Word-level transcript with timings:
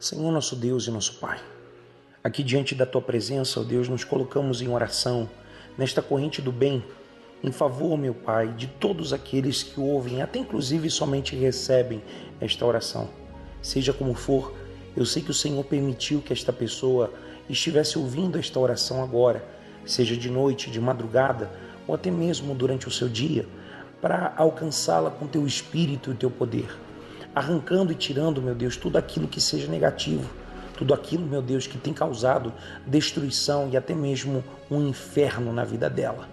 Senhor 0.00 0.30
nosso 0.30 0.54
Deus 0.54 0.86
e 0.86 0.92
nosso 0.92 1.14
Pai, 1.14 1.40
aqui 2.22 2.44
diante 2.44 2.72
da 2.72 2.86
tua 2.86 3.02
presença, 3.02 3.58
ó 3.58 3.64
Deus, 3.64 3.88
nos 3.88 4.04
colocamos 4.04 4.62
em 4.62 4.68
oração 4.68 5.28
nesta 5.76 6.00
corrente 6.00 6.40
do 6.40 6.52
bem, 6.52 6.84
em 7.42 7.50
favor, 7.50 7.98
meu 7.98 8.14
Pai, 8.14 8.46
de 8.52 8.68
todos 8.68 9.12
aqueles 9.12 9.64
que 9.64 9.80
ouvem, 9.80 10.22
até 10.22 10.38
inclusive 10.38 10.88
somente 10.88 11.34
recebem 11.34 12.00
esta 12.40 12.64
oração. 12.64 13.08
Seja 13.60 13.92
como 13.92 14.14
for, 14.14 14.54
eu 14.96 15.04
sei 15.04 15.20
que 15.20 15.32
o 15.32 15.34
Senhor 15.34 15.64
permitiu 15.64 16.22
que 16.22 16.32
esta 16.32 16.52
pessoa 16.52 17.12
estivesse 17.50 17.98
ouvindo 17.98 18.38
esta 18.38 18.60
oração 18.60 19.02
agora, 19.02 19.44
seja 19.84 20.16
de 20.16 20.30
noite, 20.30 20.70
de 20.70 20.80
madrugada 20.80 21.50
ou 21.88 21.94
até 21.96 22.08
mesmo 22.08 22.54
durante 22.54 22.86
o 22.86 22.90
seu 22.92 23.08
dia, 23.08 23.48
para 24.00 24.32
alcançá-la 24.36 25.10
com 25.10 25.26
teu 25.26 25.44
espírito 25.44 26.12
e 26.12 26.14
teu 26.14 26.30
poder 26.30 26.68
arrancando 27.38 27.92
e 27.92 27.94
tirando, 27.94 28.42
meu 28.42 28.54
Deus, 28.54 28.76
tudo 28.76 28.98
aquilo 28.98 29.28
que 29.28 29.40
seja 29.40 29.68
negativo, 29.68 30.28
tudo 30.76 30.92
aquilo, 30.92 31.24
meu 31.24 31.40
Deus, 31.40 31.66
que 31.66 31.78
tem 31.78 31.94
causado 31.94 32.52
destruição 32.86 33.68
e 33.70 33.76
até 33.76 33.94
mesmo 33.94 34.42
um 34.68 34.88
inferno 34.88 35.52
na 35.52 35.64
vida 35.64 35.88
dela. 35.88 36.28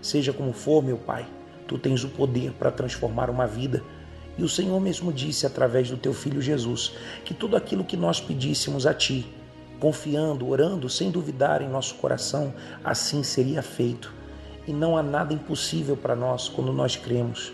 Seja 0.00 0.32
como 0.32 0.52
for, 0.52 0.82
meu 0.82 0.96
Pai, 0.96 1.26
tu 1.66 1.76
tens 1.76 2.04
o 2.04 2.08
poder 2.08 2.52
para 2.52 2.70
transformar 2.70 3.30
uma 3.30 3.46
vida. 3.46 3.82
E 4.38 4.44
o 4.44 4.48
Senhor 4.48 4.80
mesmo 4.80 5.12
disse 5.12 5.44
através 5.44 5.90
do 5.90 5.96
teu 5.96 6.14
filho 6.14 6.40
Jesus 6.40 6.92
que 7.24 7.34
tudo 7.34 7.56
aquilo 7.56 7.84
que 7.84 7.96
nós 7.96 8.20
pedíssemos 8.20 8.86
a 8.86 8.94
ti, 8.94 9.26
confiando, 9.80 10.48
orando, 10.48 10.88
sem 10.88 11.10
duvidar 11.10 11.62
em 11.62 11.68
nosso 11.68 11.96
coração, 11.96 12.54
assim 12.82 13.22
seria 13.22 13.62
feito. 13.62 14.12
E 14.68 14.72
não 14.72 14.96
há 14.96 15.02
nada 15.02 15.34
impossível 15.34 15.96
para 15.96 16.14
nós 16.14 16.48
quando 16.48 16.72
nós 16.72 16.96
cremos. 16.96 17.52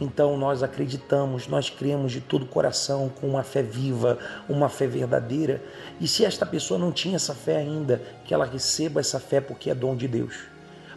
Então 0.00 0.34
nós 0.38 0.62
acreditamos, 0.62 1.46
nós 1.46 1.68
cremos 1.68 2.10
de 2.10 2.22
todo 2.22 2.44
o 2.44 2.46
coração, 2.46 3.10
com 3.20 3.28
uma 3.28 3.42
fé 3.42 3.62
viva, 3.62 4.18
uma 4.48 4.70
fé 4.70 4.86
verdadeira. 4.86 5.62
E 6.00 6.08
se 6.08 6.24
esta 6.24 6.46
pessoa 6.46 6.80
não 6.80 6.90
tinha 6.90 7.16
essa 7.16 7.34
fé 7.34 7.58
ainda, 7.58 8.00
que 8.24 8.32
ela 8.32 8.46
receba 8.46 9.00
essa 9.00 9.20
fé 9.20 9.42
porque 9.42 9.68
é 9.68 9.74
dom 9.74 9.94
de 9.94 10.08
Deus, 10.08 10.36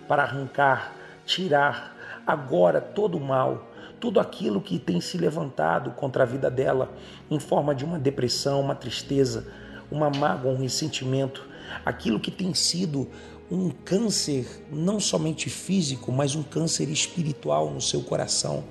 para 0.07 0.23
arrancar, 0.23 0.93
tirar 1.25 2.23
agora 2.25 2.79
todo 2.79 3.17
o 3.17 3.21
mal, 3.21 3.67
tudo 3.99 4.21
aquilo 4.21 4.61
que 4.61 4.79
tem 4.79 5.01
se 5.01 5.17
levantado 5.17 5.91
contra 5.91 6.23
a 6.23 6.25
vida 6.25 6.49
dela, 6.49 6.89
em 7.29 7.39
forma 7.39 7.75
de 7.75 7.83
uma 7.83 7.99
depressão, 7.99 8.61
uma 8.61 8.75
tristeza, 8.75 9.45
uma 9.91 10.09
mágoa, 10.09 10.53
um 10.53 10.61
ressentimento, 10.61 11.45
aquilo 11.85 12.19
que 12.19 12.31
tem 12.31 12.53
sido 12.53 13.09
um 13.51 13.69
câncer, 13.69 14.65
não 14.71 14.99
somente 14.99 15.49
físico, 15.49 16.09
mas 16.09 16.35
um 16.35 16.43
câncer 16.43 16.89
espiritual 16.89 17.69
no 17.69 17.81
seu 17.81 18.01
coração 18.01 18.63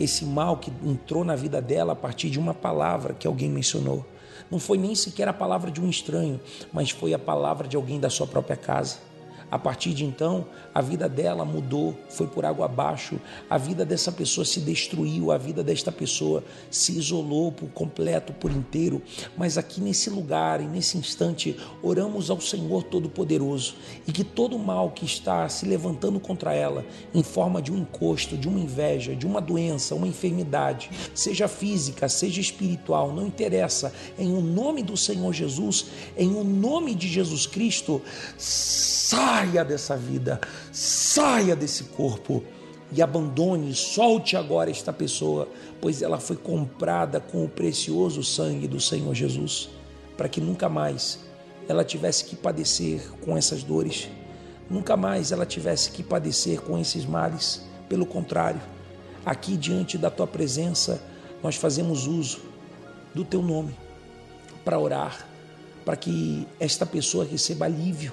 esse 0.00 0.24
mal 0.24 0.56
que 0.56 0.72
entrou 0.82 1.22
na 1.22 1.36
vida 1.36 1.60
dela 1.60 1.92
a 1.92 1.96
partir 1.96 2.30
de 2.30 2.38
uma 2.38 2.54
palavra 2.54 3.12
que 3.12 3.26
alguém 3.26 3.50
mencionou. 3.50 4.04
Não 4.50 4.58
foi 4.58 4.78
nem 4.78 4.94
sequer 4.94 5.28
a 5.28 5.32
palavra 5.32 5.70
de 5.70 5.80
um 5.80 5.88
estranho, 5.88 6.40
mas 6.72 6.90
foi 6.90 7.14
a 7.14 7.18
palavra 7.18 7.68
de 7.68 7.76
alguém 7.76 8.00
da 8.00 8.08
sua 8.08 8.26
própria 8.26 8.56
casa. 8.56 9.09
A 9.50 9.58
partir 9.58 9.92
de 9.92 10.04
então, 10.04 10.46
a 10.72 10.80
vida 10.80 11.08
dela 11.08 11.44
mudou, 11.44 11.96
foi 12.08 12.28
por 12.28 12.44
água 12.44 12.66
abaixo, 12.66 13.18
a 13.48 13.58
vida 13.58 13.84
dessa 13.84 14.12
pessoa 14.12 14.44
se 14.44 14.60
destruiu, 14.60 15.32
a 15.32 15.38
vida 15.38 15.64
desta 15.64 15.90
pessoa 15.90 16.44
se 16.70 16.96
isolou 16.96 17.50
por 17.50 17.68
completo, 17.70 18.32
por 18.32 18.52
inteiro. 18.52 19.02
Mas 19.36 19.58
aqui 19.58 19.80
nesse 19.80 20.08
lugar 20.08 20.60
e 20.60 20.64
nesse 20.64 20.96
instante, 20.96 21.56
oramos 21.82 22.30
ao 22.30 22.40
Senhor 22.40 22.84
Todo-Poderoso 22.84 23.74
e 24.06 24.12
que 24.12 24.22
todo 24.22 24.56
mal 24.58 24.90
que 24.90 25.04
está 25.04 25.48
se 25.48 25.66
levantando 25.66 26.20
contra 26.20 26.54
ela, 26.54 26.84
em 27.12 27.22
forma 27.22 27.60
de 27.60 27.72
um 27.72 27.78
encosto, 27.78 28.36
de 28.36 28.46
uma 28.46 28.60
inveja, 28.60 29.16
de 29.16 29.26
uma 29.26 29.40
doença, 29.40 29.94
uma 29.96 30.06
enfermidade, 30.06 30.90
seja 31.12 31.48
física, 31.48 32.08
seja 32.08 32.40
espiritual, 32.40 33.12
não 33.12 33.26
interessa, 33.26 33.92
em 34.16 34.32
o 34.32 34.38
um 34.38 34.40
nome 34.42 34.82
do 34.82 34.96
Senhor 34.96 35.32
Jesus, 35.32 35.86
em 36.16 36.28
o 36.28 36.40
um 36.40 36.44
nome 36.44 36.94
de 36.94 37.08
Jesus 37.08 37.46
Cristo, 37.46 38.00
sai 38.36 39.39
saia 39.40 39.64
dessa 39.64 39.96
vida, 39.96 40.38
saia 40.70 41.56
desse 41.56 41.84
corpo 41.84 42.44
e 42.92 43.00
abandone, 43.00 43.74
solte 43.74 44.36
agora 44.36 44.70
esta 44.70 44.92
pessoa, 44.92 45.48
pois 45.80 46.02
ela 46.02 46.20
foi 46.20 46.36
comprada 46.36 47.20
com 47.20 47.44
o 47.44 47.48
precioso 47.48 48.22
sangue 48.22 48.68
do 48.68 48.78
Senhor 48.78 49.14
Jesus, 49.14 49.70
para 50.14 50.28
que 50.28 50.42
nunca 50.42 50.68
mais 50.68 51.20
ela 51.66 51.82
tivesse 51.82 52.26
que 52.26 52.36
padecer 52.36 53.00
com 53.22 53.34
essas 53.34 53.62
dores, 53.62 54.10
nunca 54.68 54.94
mais 54.94 55.32
ela 55.32 55.46
tivesse 55.46 55.90
que 55.90 56.02
padecer 56.02 56.60
com 56.60 56.78
esses 56.78 57.06
males. 57.06 57.62
Pelo 57.88 58.04
contrário, 58.04 58.60
aqui 59.24 59.56
diante 59.56 59.96
da 59.96 60.10
tua 60.10 60.26
presença, 60.26 61.02
nós 61.42 61.56
fazemos 61.56 62.06
uso 62.06 62.40
do 63.14 63.24
teu 63.24 63.40
nome 63.40 63.74
para 64.66 64.78
orar, 64.78 65.26
para 65.82 65.96
que 65.96 66.46
esta 66.58 66.84
pessoa 66.84 67.24
receba 67.24 67.64
alívio 67.64 68.12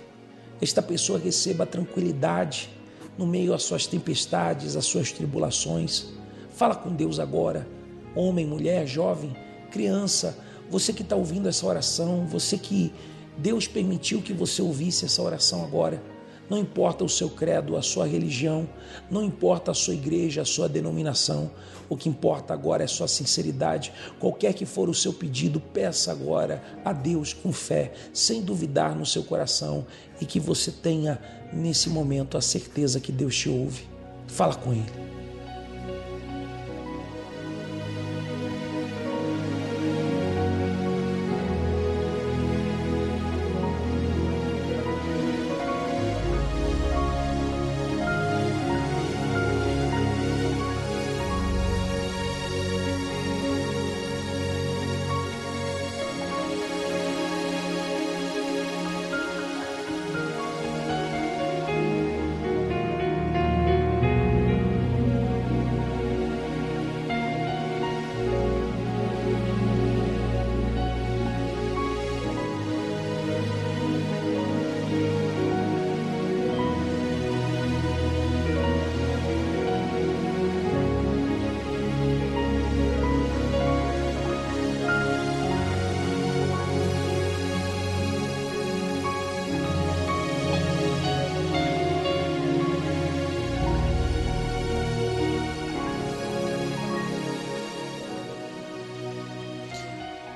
esta 0.62 0.82
pessoa 0.82 1.20
receba 1.20 1.66
tranquilidade 1.66 2.70
no 3.18 3.26
meio 3.26 3.54
às 3.54 3.64
suas 3.64 3.86
tempestades, 3.86 4.76
às 4.76 4.86
suas 4.86 5.12
tribulações. 5.12 6.08
Fala 6.52 6.76
com 6.76 6.94
Deus 6.94 7.20
agora, 7.20 7.68
homem, 8.16 8.46
mulher, 8.46 8.88
jovem, 8.88 9.36
criança, 9.72 10.38
você 10.70 10.92
que 10.92 11.02
está 11.02 11.16
ouvindo 11.16 11.48
essa 11.48 11.66
oração, 11.66 12.26
você 12.26 12.58
que 12.58 12.92
Deus 13.38 13.68
permitiu 13.68 14.22
que 14.22 14.34
você 14.34 14.62
ouvisse 14.62 15.06
essa 15.06 15.22
oração 15.22 15.64
agora. 15.64 16.02
Não 16.50 16.58
importa 16.58 17.04
o 17.04 17.10
seu 17.10 17.30
credo, 17.30 17.76
a 17.76 17.82
sua 17.82 18.08
religião, 18.08 18.68
não 19.12 19.24
importa 19.24 19.72
a 19.72 19.74
sua 19.74 19.94
igreja, 19.94 20.42
a 20.42 20.46
sua 20.46 20.70
denominação, 20.70 21.52
o 21.90 21.98
que 21.98 22.08
importa 22.08 22.54
agora 22.54 22.84
é 22.84 22.88
sua 22.88 23.08
sinceridade. 23.08 23.92
Qualquer 24.20 24.54
que 24.54 24.66
for 24.66 24.90
o 24.90 24.94
seu 24.94 25.12
pedido, 25.14 25.60
peça 25.60 26.12
agora 26.12 26.64
a 26.86 26.94
Deus 26.94 27.34
com 27.34 27.52
fé, 27.52 27.92
sem 28.14 28.42
duvidar 28.42 28.96
no 28.96 29.06
seu 29.06 29.24
coração 29.24 29.86
e 30.22 30.26
que 30.26 30.40
você 30.40 30.72
tenha 30.72 31.20
nesse 31.52 31.90
momento 31.90 32.38
a 32.38 32.42
certeza 32.42 33.00
que 33.00 33.12
Deus 33.12 33.36
te 33.36 33.50
ouve. 33.50 33.84
Fala 34.28 34.56
com 34.56 34.72
Ele. 34.74 35.08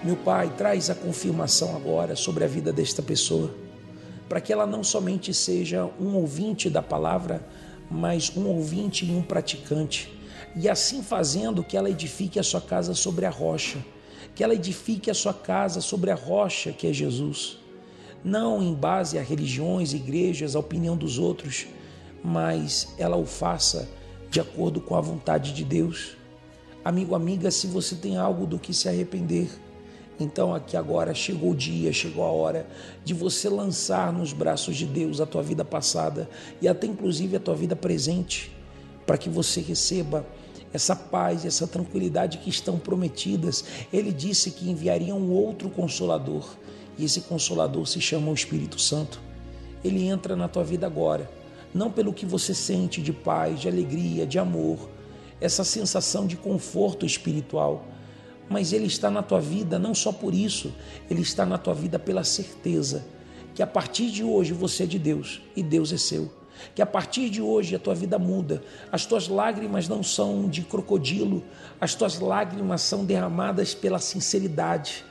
Meu 0.03 0.16
Pai, 0.16 0.51
traz 0.57 0.89
a 0.89 0.95
confirmação 0.95 1.75
agora 1.75 2.15
sobre 2.15 2.44
a 2.44 2.48
vida 2.48 2.74
desta 2.74 3.03
pessoa, 3.03 3.53
para 4.27 4.42
que 4.42 4.51
ela 4.51 4.65
não 4.65 4.83
somente 4.83 5.31
seja 5.31 5.88
um 6.00 6.15
ouvinte 6.15 6.71
da 6.71 6.81
palavra, 6.81 7.48
mas 7.88 8.36
um 8.36 8.48
ouvinte 8.48 9.06
e 9.06 9.12
um 9.12 9.21
praticante, 9.21 10.12
e 10.56 10.68
assim 10.68 11.03
fazendo 11.03 11.63
que 11.63 11.77
ela 11.77 11.88
edifique 11.88 12.39
a 12.39 12.44
sua 12.44 12.59
casa 12.59 12.95
sobre 12.95 13.27
a 13.27 13.30
rocha, 13.30 13.77
que 14.33 14.44
ela 14.44 14.56
edifique 14.56 15.12
a 15.12 15.13
sua 15.13 15.36
casa 15.36 15.81
sobre 15.81 16.09
a 16.09 16.15
rocha 16.15 16.71
que 16.71 16.88
é 16.88 16.94
Jesus, 16.94 17.59
não 18.24 18.59
em 18.59 18.74
base 18.74 19.19
a 19.19 19.21
religiões, 19.21 19.94
igrejas, 19.94 20.56
a 20.56 20.59
opinião 20.59 20.98
dos 20.98 21.19
outros, 21.19 21.68
mas 22.24 22.88
ela 22.98 23.18
o 23.18 23.25
faça 23.27 23.88
de 24.31 24.39
acordo 24.39 24.81
com 24.81 24.95
a 24.95 25.01
vontade 25.01 25.53
de 25.53 25.63
Deus. 25.63 26.18
Amigo, 26.83 27.13
amiga, 27.13 27.51
se 27.51 27.68
você 27.68 27.95
tem 27.95 28.18
algo 28.18 28.48
do 28.48 28.57
que 28.57 28.74
se 28.74 28.89
arrepender, 28.89 29.48
então 30.21 30.53
aqui 30.53 30.77
agora 30.77 31.13
chegou 31.13 31.51
o 31.51 31.56
dia, 31.56 31.91
chegou 31.91 32.23
a 32.23 32.31
hora 32.31 32.68
de 33.03 33.13
você 33.13 33.50
lançar 33.50 34.12
nos 34.13 34.33
braços 34.33 34.75
de 34.75 34.85
Deus 34.85 35.19
a 35.19 35.25
tua 35.25 35.41
vida 35.41 35.65
passada 35.65 36.29
e 36.62 36.68
até 36.68 36.88
inclusive 36.88 37.35
a 37.35 37.39
tua 37.39 37.56
vida 37.56 37.75
presente, 37.75 38.51
para 39.06 39.18
que 39.18 39.29
você 39.29 39.62
receba 39.62 40.25
essa 40.73 40.95
paz, 40.95 41.45
essa 41.45 41.68
tranquilidade 41.68 42.38
que 42.38 42.50
estão 42.50 42.77
prometidas. 42.79 43.63
Ele 43.91 44.12
disse 44.12 44.51
que 44.51 44.69
enviaria 44.69 45.13
um 45.13 45.31
outro 45.31 45.69
consolador, 45.69 46.45
e 46.97 47.06
esse 47.06 47.21
consolador 47.21 47.85
se 47.88 48.00
chama 48.00 48.31
o 48.31 48.33
Espírito 48.33 48.79
Santo. 48.79 49.19
Ele 49.83 50.07
entra 50.07 50.35
na 50.35 50.47
tua 50.47 50.63
vida 50.63 50.85
agora, 50.85 51.29
não 51.74 51.91
pelo 51.91 52.13
que 52.13 52.25
você 52.25 52.53
sente 52.53 53.01
de 53.01 53.12
paz, 53.12 53.59
de 53.59 53.67
alegria, 53.67 54.25
de 54.25 54.38
amor, 54.38 54.89
essa 55.39 55.63
sensação 55.63 56.27
de 56.27 56.38
conforto 56.38 57.06
espiritual, 57.06 57.85
mas 58.51 58.74
ele 58.74 58.86
está 58.86 59.09
na 59.09 59.24
tua 59.24 59.39
vida 59.39 59.80
não 59.80 59.95
só 59.95 60.12
por 60.12 60.33
isso, 60.33 60.74
ele 61.09 61.21
está 61.21 61.45
na 61.45 61.57
tua 61.57 61.74
vida 61.74 61.98
pela 61.98 62.24
certeza 62.24 63.06
que 63.56 63.63
a 63.63 63.68
partir 63.68 64.12
de 64.12 64.24
hoje 64.24 64.53
você 64.53 64.83
é 64.83 64.86
de 64.86 65.00
Deus 65.00 65.42
e 65.56 65.63
Deus 65.63 65.92
é 65.92 65.98
seu 65.98 66.42
que 66.75 66.81
a 66.81 66.86
partir 66.86 67.30
de 67.30 67.42
hoje 67.42 67.75
a 67.75 67.80
tua 67.80 67.95
vida 67.95 68.19
muda. 68.19 68.62
As 68.92 69.06
tuas 69.06 69.27
lágrimas 69.27 69.88
não 69.88 70.03
são 70.03 70.48
de 70.48 70.62
crocodilo, 70.62 71.44
as 71.80 71.95
tuas 71.95 72.19
lágrimas 72.19 72.81
são 72.81 73.03
derramadas 73.03 73.74
pela 73.74 74.00
sinceridade. 74.00 75.03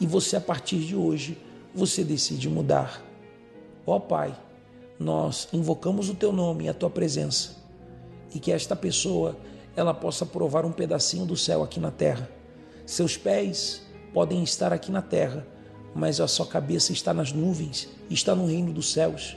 E 0.00 0.06
você 0.06 0.36
a 0.36 0.40
partir 0.40 0.78
de 0.78 0.96
hoje, 0.96 1.38
você 1.74 2.02
decide 2.02 2.48
mudar. 2.48 3.02
Ó 3.86 3.98
Pai, 3.98 4.34
nós 4.98 5.48
invocamos 5.52 6.08
o 6.08 6.14
teu 6.14 6.32
nome 6.32 6.64
e 6.64 6.68
a 6.68 6.74
tua 6.74 6.90
presença. 6.90 7.56
E 8.34 8.40
que 8.40 8.50
esta 8.50 8.74
pessoa 8.74 9.36
ela 9.76 9.94
possa 9.94 10.26
provar 10.26 10.64
um 10.64 10.72
pedacinho 10.72 11.24
do 11.24 11.36
céu 11.36 11.62
aqui 11.62 11.80
na 11.80 11.90
terra. 11.90 12.28
Seus 12.84 13.16
pés 13.16 13.82
podem 14.12 14.42
estar 14.42 14.72
aqui 14.72 14.90
na 14.90 15.02
terra, 15.02 15.46
mas 15.94 16.20
a 16.20 16.26
sua 16.26 16.46
cabeça 16.46 16.92
está 16.92 17.14
nas 17.14 17.32
nuvens, 17.32 17.88
está 18.10 18.34
no 18.34 18.46
reino 18.46 18.72
dos 18.72 18.92
céus. 18.92 19.36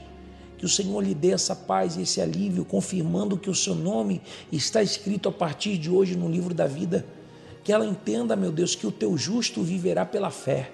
Que 0.58 0.64
o 0.64 0.68
Senhor 0.68 1.00
lhe 1.02 1.14
dê 1.14 1.32
essa 1.32 1.54
paz 1.54 1.96
e 1.96 2.02
esse 2.02 2.20
alívio, 2.20 2.64
confirmando 2.64 3.36
que 3.36 3.50
o 3.50 3.54
seu 3.54 3.74
nome 3.74 4.22
está 4.50 4.82
escrito 4.82 5.28
a 5.28 5.32
partir 5.32 5.76
de 5.76 5.90
hoje 5.90 6.16
no 6.16 6.28
livro 6.30 6.54
da 6.54 6.66
vida. 6.66 7.06
Que 7.62 7.72
ela 7.72 7.86
entenda, 7.86 8.34
meu 8.34 8.50
Deus, 8.50 8.74
que 8.74 8.86
o 8.86 8.92
teu 8.92 9.16
justo 9.18 9.62
viverá 9.62 10.06
pela 10.06 10.30
fé. 10.30 10.70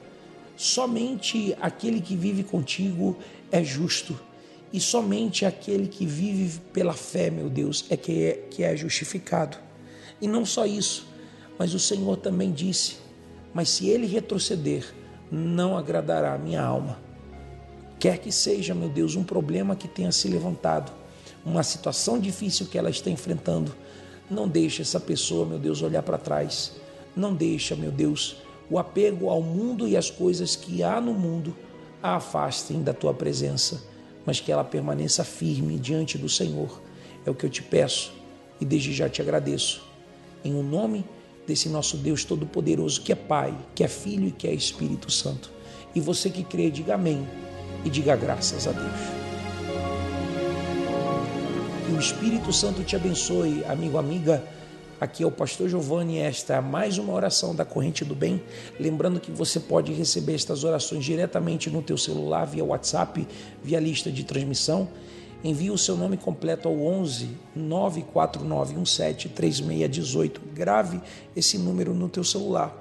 Somente 0.57 1.57
aquele 1.61 2.01
que 2.01 2.15
vive 2.15 2.45
contigo 2.45 3.17
é 3.51 3.65
justo. 3.65 4.19
E 4.73 4.81
somente 4.81 5.45
aquele 5.45 5.89
que 5.89 6.07
vive 6.07 6.61
pela 6.73 6.95
fé, 6.95 7.29
meu 7.29 7.51
Deus, 7.51 7.85
é 7.91 7.97
que 7.97 8.25
é, 8.25 8.33
que 8.51 8.63
é 8.63 8.77
justificado. 8.77 9.57
E 10.21 10.29
não 10.29 10.47
só 10.47 10.65
isso, 10.65 11.07
mas 11.59 11.75
o 11.75 11.79
Senhor 11.79 12.17
também 12.17 12.51
disse: 12.51 12.97
Mas 13.53 13.69
se 13.69 13.89
ele 13.89 14.07
retroceder, 14.07 14.85
não 15.31 15.77
agradará 15.77 16.35
a 16.35 16.39
minha 16.39 16.63
alma. 16.63 16.99
Quer 17.99 18.19
que 18.19 18.33
seja, 18.33 18.75
meu 18.75 18.89
Deus, 18.89 19.15
um 19.15 19.25
problema 19.25 19.77
que 19.77 19.87
tenha 19.87 20.11
se 20.11 20.29
levantado, 20.29 20.93
uma 21.45 21.63
situação 21.63 22.19
difícil 22.19 22.67
que 22.67 22.77
ela 22.77 22.91
está 22.91 23.09
enfrentando, 23.09 23.75
não 24.31 24.49
deixe 24.49 24.83
essa 24.83 24.99
pessoa, 24.99 25.47
meu 25.47 25.59
Deus, 25.59 25.83
olhar 25.83 26.03
para 26.03 26.19
trás. 26.19 26.73
Não 27.15 27.35
deixa, 27.35 27.77
meu 27.77 27.91
Deus, 27.91 28.37
o 28.71 28.79
apego 28.79 29.29
ao 29.29 29.43
mundo 29.43 29.87
e 29.87 29.97
às 29.97 30.11
coisas 30.11 30.57
que 30.57 30.83
há 30.83 31.01
no 31.01 31.13
mundo 31.13 31.55
a 32.03 32.17
afastem 32.17 32.83
da 32.83 32.93
tua 32.93 33.13
presença, 33.13 33.83
mas 34.25 34.41
que 34.41 34.51
ela 34.51 34.65
permaneça 34.65 35.23
firme 35.23 35.79
diante 35.79 36.17
do 36.17 36.29
Senhor. 36.29 36.81
É 37.25 37.31
o 37.31 37.35
que 37.35 37.47
eu 37.47 37.51
te 37.51 37.63
peço 37.63 38.13
e 38.61 38.65
desde 38.65 38.93
já 38.93 39.09
te 39.09 39.21
agradeço. 39.21 39.83
Em 40.45 40.55
o 40.55 40.59
um 40.59 40.63
nome 40.63 41.05
desse 41.47 41.69
nosso 41.69 41.97
Deus 41.97 42.25
Todo-Poderoso, 42.25 43.01
que 43.01 43.13
é 43.13 43.17
Pai, 43.17 43.57
que 43.75 43.83
é 43.83 43.89
Filho 43.89 44.29
e 44.29 44.33
que 44.33 44.47
é 44.47 44.53
Espírito 44.53 45.11
Santo. 45.11 45.51
E 45.95 46.01
você 46.01 46.31
que 46.31 46.43
crê, 46.43 46.71
diga 46.71 46.95
amém 46.95 47.27
e 47.85 47.91
diga 47.91 48.17
graças 48.17 48.67
a 48.67 48.73
Deus. 48.73 49.23
Que 51.87 51.93
o 51.93 51.99
Espírito 51.99 52.53
Santo 52.53 52.83
te 52.85 52.97
abençoe, 52.97 53.65
amigo, 53.65 53.99
amiga. 53.99 54.43
Aqui 55.01 55.25
é 55.25 55.27
o 55.27 55.33
pastor 55.33 55.69
Giovanni, 55.69 56.19
esta 56.19 56.55
é 56.55 56.61
mais 56.61 56.97
uma 56.97 57.13
oração 57.13 57.55
da 57.55 57.65
corrente 57.65 58.05
do 58.05 58.15
bem. 58.15 58.41
Lembrando 58.79 59.19
que 59.19 59.33
você 59.33 59.59
pode 59.59 59.93
receber 59.93 60.35
estas 60.35 60.63
orações 60.63 61.05
diretamente 61.05 61.69
no 61.69 61.83
teu 61.83 61.99
celular, 61.99 62.45
via 62.45 62.65
WhatsApp, 62.65 63.27
via 63.65 63.81
lista 63.81 64.13
de 64.13 64.23
transmissão. 64.23 64.89
Envie 65.45 65.71
o 65.71 65.79
seu 65.79 65.97
nome 65.97 66.17
completo 66.17 66.69
ao 66.69 66.81
11 66.81 67.31
94917 67.57 69.29
3618. 69.31 70.41
Grave 70.55 71.01
esse 71.35 71.59
número 71.59 71.95
no 71.95 72.09
teu 72.09 72.23
celular. 72.23 72.79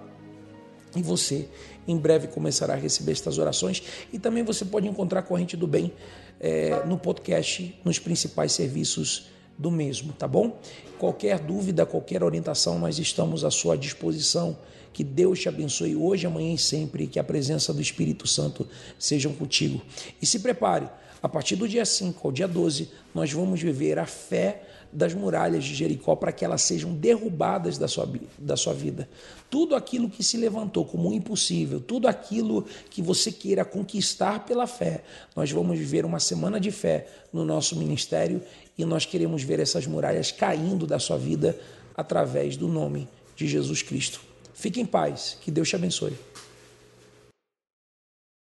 E 0.96 1.02
você 1.02 1.48
em 1.88 1.98
breve 1.98 2.28
começará 2.28 2.74
a 2.74 2.78
receber 2.78 3.14
estas 3.14 3.38
orações. 3.38 3.82
E 4.12 4.20
também 4.20 4.44
você 4.44 4.64
pode 4.66 4.88
encontrar 4.88 5.20
a 5.22 5.24
Corrente 5.24 5.58
do 5.58 5.66
Bem 5.66 5.92
é, 6.40 6.84
no 6.86 6.98
podcast, 6.98 7.76
nos 7.84 7.98
principais 7.98 8.52
serviços 8.52 9.28
do 9.58 9.70
mesmo, 9.70 10.14
tá 10.14 10.28
bom? 10.28 10.60
Qualquer 10.98 11.40
dúvida, 11.40 11.86
qualquer 11.86 12.24
orientação, 12.24 12.80
nós 12.80 13.00
estamos 13.00 13.44
à 13.44 13.52
sua 13.52 13.78
disposição. 13.78 14.58
Que 14.94 15.04
Deus 15.04 15.40
te 15.40 15.48
abençoe 15.48 15.96
hoje, 15.96 16.28
amanhã 16.28 16.54
e 16.54 16.58
sempre. 16.58 17.08
Que 17.08 17.20
a 17.20 17.24
presença 17.24 17.74
do 17.74 17.82
Espírito 17.82 18.28
Santo 18.28 18.68
sejam 19.00 19.34
contigo. 19.34 19.82
E 20.22 20.26
se 20.26 20.40
prepare, 20.40 20.90
a 21.22 21.30
partir 21.30 21.56
do 21.56 21.68
dia 21.68 21.86
5 21.86 22.28
ao 22.28 22.32
dia 22.32 22.48
12, 22.48 22.90
nós 23.14 23.32
vamos 23.32 23.62
viver 23.62 24.00
a 24.00 24.06
fé 24.06 24.64
das 24.92 25.14
muralhas 25.14 25.64
de 25.64 25.74
Jericó 25.74 26.16
para 26.16 26.32
que 26.32 26.44
elas 26.44 26.64
sejam 26.64 26.94
derrubadas 26.94 27.78
da 27.78 27.88
sua, 27.88 28.10
da 28.38 28.58
sua 28.58 28.74
vida. 28.74 29.08
Tudo 29.50 29.76
aquilo 29.76 30.10
que 30.10 30.24
se 30.24 30.36
levantou 30.36 30.84
como 30.84 31.14
impossível, 31.14 31.80
tudo 31.80 32.08
aquilo 32.08 32.66
que 32.90 33.02
você 33.02 33.32
queira 33.32 33.64
conquistar 33.64 34.46
pela 34.46 34.68
fé, 34.68 35.04
nós 35.36 35.52
vamos 35.52 35.78
viver 35.78 36.06
uma 36.06 36.20
semana 36.20 36.60
de 36.60 36.72
fé 36.72 37.08
no 37.32 37.46
nosso 37.46 37.76
ministério 37.78 38.42
e 38.78 38.84
nós 38.84 39.06
queremos 39.06 39.44
ver 39.44 39.60
essas 39.60 39.86
muralhas 39.86 40.32
caindo 40.32 40.86
da 40.86 41.00
sua 41.00 41.18
vida 41.18 41.58
através 41.96 42.58
do 42.58 42.68
nome 42.68 43.08
de 43.36 43.48
Jesus 43.48 43.82
Cristo. 43.82 44.20
Fique 44.54 44.82
em 44.82 44.86
paz, 44.86 45.38
que 45.42 45.50
Deus 45.50 45.70
te 45.70 45.76
abençoe. 45.76 46.14